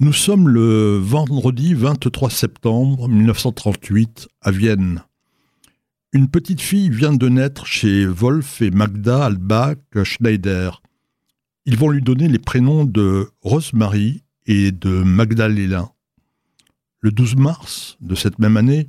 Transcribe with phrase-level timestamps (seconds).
[0.00, 5.02] Nous sommes le vendredi 23 septembre 1938 à Vienne.
[6.12, 10.82] Une petite fille vient de naître chez Wolf et Magda Albach Schneider.
[11.64, 15.90] Ils vont lui donner les prénoms de Rosemary et de Magdalena.
[17.00, 18.88] Le 12 mars de cette même année,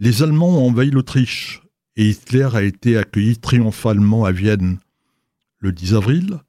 [0.00, 1.62] les Allemands ont envahi l'Autriche
[1.96, 4.80] et Hitler a été accueilli triomphalement à Vienne.
[5.60, 6.40] Le 10 avril,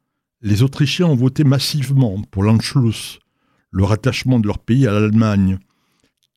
[0.42, 3.22] les Autrichiens ont voté massivement pour l'Anschluss,
[3.74, 5.60] le rattachement de leur pays à l'Allemagne.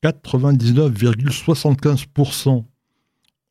[0.03, 2.65] 99,75%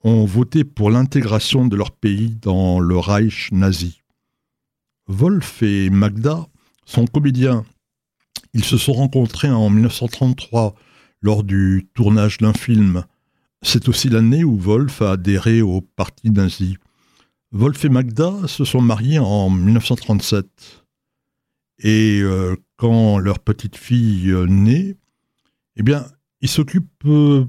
[0.03, 4.01] ont voté pour l'intégration de leur pays dans le Reich nazi.
[5.07, 6.47] Wolf et Magda
[6.85, 7.63] sont comédiens.
[8.53, 10.75] Ils se sont rencontrés en 1933
[11.21, 13.03] lors du tournage d'un film.
[13.61, 16.75] C'est aussi l'année où Wolf a adhéré au parti nazi.
[17.51, 20.84] Wolf et Magda se sont mariés en 1937.
[21.85, 24.97] Et euh, quand leur petite fille euh, naît,
[25.75, 26.03] eh bien,
[26.41, 27.47] ils s'occupent peu,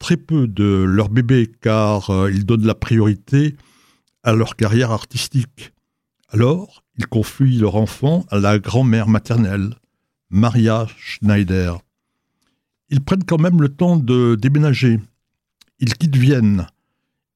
[0.00, 3.54] très peu de leur bébé, car euh, ils donnent la priorité
[4.24, 5.72] à leur carrière artistique.
[6.30, 9.76] Alors, ils confient leur enfant à la grand-mère maternelle,
[10.30, 11.78] Maria Schneider.
[12.88, 14.98] Ils prennent quand même le temps de déménager.
[15.78, 16.66] Ils quittent Vienne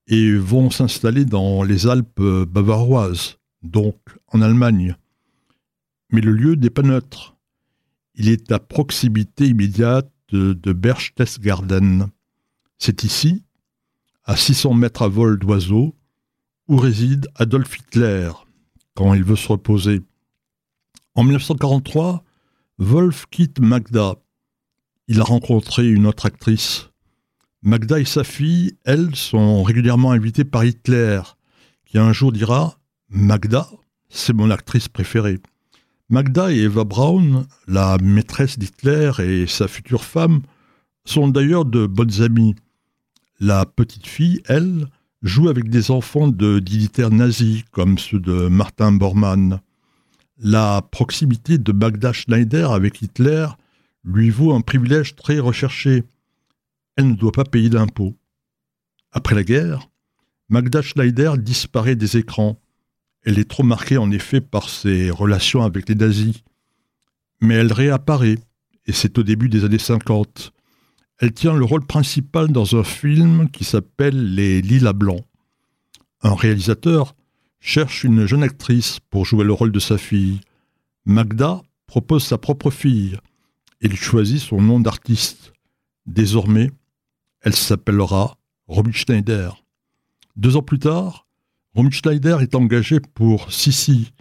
[0.08, 3.94] et vont s'installer dans les Alpes bavaroises, donc
[4.32, 4.96] en Allemagne
[6.14, 7.36] mais le lieu n'est pas neutre.
[8.14, 12.08] Il est à proximité immédiate de, Berchtesgaden.
[12.78, 13.42] C'est ici,
[14.24, 15.96] à 600 mètres à vol d'oiseau,
[16.68, 18.30] où réside Adolf Hitler
[18.94, 20.02] quand il veut se reposer.
[21.16, 22.22] En 1943,
[22.78, 24.14] Wolf quitte Magda.
[25.08, 26.90] Il a rencontré une autre actrice.
[27.62, 31.20] Magda et sa fille, elles, sont régulièrement invitées par Hitler,
[31.84, 33.68] qui un jour dira Magda,
[34.08, 35.40] c'est mon actrice préférée.
[36.10, 40.42] Magda et Eva Braun, la maîtresse d'Hitler et sa future femme,
[41.06, 42.54] sont d'ailleurs de bonnes amies.
[43.40, 44.86] La petite fille, elle,
[45.22, 49.60] joue avec des enfants de dignitaires nazis, comme ceux de Martin Bormann.
[50.38, 53.46] La proximité de Magda Schneider avec Hitler
[54.04, 56.04] lui vaut un privilège très recherché.
[56.96, 58.14] Elle ne doit pas payer d'impôts.
[59.10, 59.88] Après la guerre,
[60.50, 62.60] Magda Schneider disparaît des écrans.
[63.24, 66.42] Elle est trop marquée en effet par ses relations avec les nazis.
[67.40, 68.38] Mais elle réapparaît,
[68.86, 70.52] et c'est au début des années 50.
[71.18, 75.24] Elle tient le rôle principal dans un film qui s'appelle Les Lilas Blancs.
[76.22, 77.14] Un réalisateur
[77.60, 80.40] cherche une jeune actrice pour jouer le rôle de sa fille.
[81.06, 83.18] Magda propose sa propre fille.
[83.80, 85.52] Il choisit son nom d'artiste.
[86.06, 86.70] Désormais,
[87.40, 88.36] elle s'appellera
[88.66, 89.62] Romy Schneider.
[90.36, 91.23] Deux ans plus tard,
[91.90, 94.12] Schneider est engagée pour Sissi.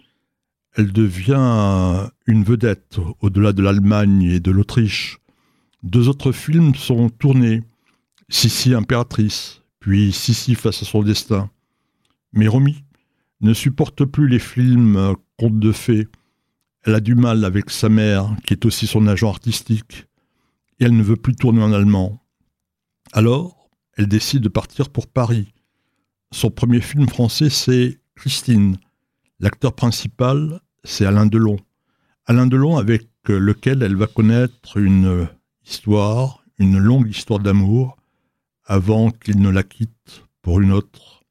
[0.76, 5.18] Elle devient une vedette au-delà de l'Allemagne et de l'Autriche.
[5.82, 7.62] Deux autres films sont tournés.
[8.28, 11.50] Sissi impératrice, puis Sissi face à son destin.
[12.32, 12.82] Mais Romy
[13.40, 16.08] ne supporte plus les films contes de fées.
[16.84, 20.06] Elle a du mal avec sa mère, qui est aussi son agent artistique,
[20.80, 22.20] et elle ne veut plus tourner en allemand.
[23.12, 25.52] Alors, elle décide de partir pour Paris,
[26.34, 28.76] son premier film français, c'est Christine.
[29.38, 31.58] L'acteur principal, c'est Alain Delon.
[32.26, 35.28] Alain Delon avec lequel elle va connaître une
[35.64, 37.96] histoire, une longue histoire d'amour,
[38.64, 41.22] avant qu'il ne la quitte pour une autre.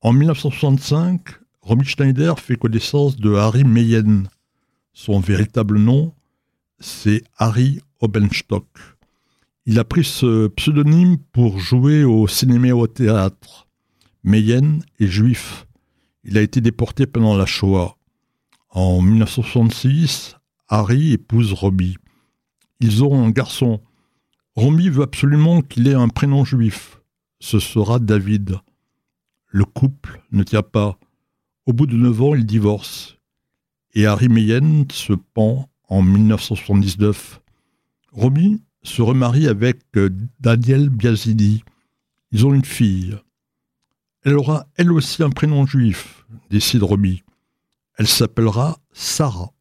[0.00, 1.20] En 1965,
[1.60, 4.24] Romy Schneider fait connaissance de Harry Meyen.
[4.92, 6.12] Son véritable nom,
[6.80, 8.66] c'est Harry Obenstock.
[9.66, 13.69] Il a pris ce pseudonyme pour jouer au cinéma et au théâtre.
[14.22, 15.66] Meyen est juif.
[16.24, 17.96] Il a été déporté pendant la Shoah.
[18.68, 20.36] En 1966,
[20.68, 21.96] Harry épouse Robbie.
[22.80, 23.80] Ils ont un garçon.
[24.54, 27.00] Romy veut absolument qu'il ait un prénom juif.
[27.40, 28.58] Ce sera David.
[29.48, 30.98] Le couple ne tient pas.
[31.66, 33.16] Au bout de neuf ans, ils divorcent.
[33.94, 37.40] Et Harry Meyen se pend en 1979.
[38.12, 41.64] Romy se remarie avec euh, Daniel Biazidi.
[42.32, 43.16] Ils ont une fille.
[44.22, 47.22] Elle aura elle aussi un prénom juif, décide Romy.
[47.96, 49.52] Elle s'appellera Sarah.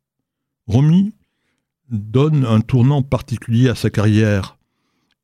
[0.68, 1.14] Romy
[1.90, 4.58] donne un tournant particulier à sa carrière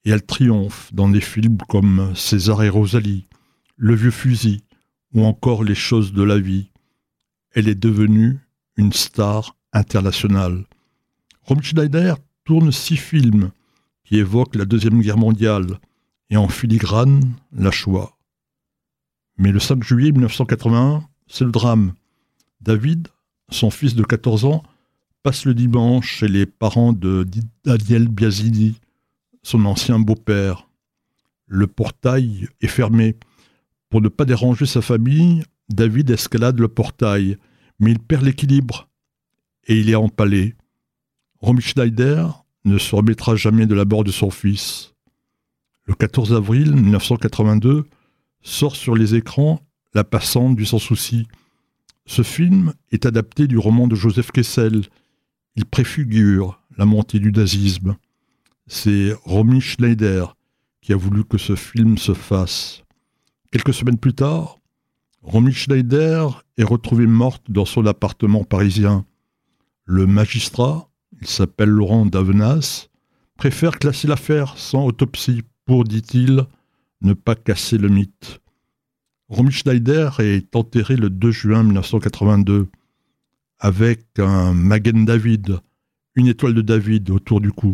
[0.06, 3.28] et elle triomphe dans des films comme César et Rosalie,
[3.76, 4.64] Le vieux fusil
[5.14, 6.72] ou encore Les choses de la vie.
[7.54, 8.40] Elle est devenue
[8.78, 10.64] une star internationale.
[11.44, 13.52] Romy Schneider tourne six films
[14.06, 15.80] qui évoquent la Deuxième Guerre mondiale
[16.30, 18.15] et en filigrane la Shoah.
[19.38, 21.94] Mais le 5 juillet 1981, c'est le drame.
[22.62, 23.10] David,
[23.50, 24.64] son fils de 14 ans,
[25.24, 27.26] passe le dimanche chez les parents de
[27.64, 28.80] Daniel Biasini,
[29.44, 30.68] son ancien beau-père.
[31.48, 33.18] Le portail est fermé.
[33.90, 37.38] Pour ne pas déranger sa famille, David escalade le portail,
[37.80, 38.88] mais il perd l'équilibre
[39.68, 40.56] et il est empalé.
[41.40, 44.94] Romy Schneider ne se remettra jamais de la mort de son fils.
[45.86, 47.86] Le 14 avril 1982
[48.46, 49.60] sort sur les écrans
[49.94, 51.28] La passante du sans-souci.
[52.06, 54.84] Ce film est adapté du roman de Joseph Kessel.
[55.56, 57.98] Il préfigure la montée du nazisme.
[58.68, 60.36] C'est Romy Schneider
[60.82, 62.84] qui a voulu que ce film se fasse.
[63.52, 64.60] Quelques semaines plus tard,
[65.24, 69.06] Romy Schneider est retrouvée morte dans son appartement parisien.
[69.86, 70.90] Le magistrat,
[71.20, 72.90] il s'appelle Laurent Davenas,
[73.38, 76.46] préfère classer l'affaire sans autopsie pour, dit-il,
[77.02, 78.42] ne pas casser le mythe.
[79.28, 82.68] Romy Schneider est enterré le 2 juin 1982
[83.60, 85.60] avec un Magen David,
[86.16, 87.74] une étoile de David autour du cou.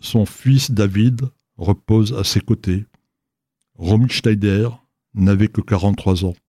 [0.00, 1.22] Son fils David
[1.56, 2.86] repose à ses côtés.
[3.74, 4.82] Romy Schneider
[5.14, 6.34] n'avait que 43 ans.